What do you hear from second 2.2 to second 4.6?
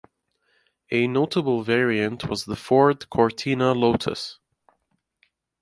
was the Ford Cortina Lotus.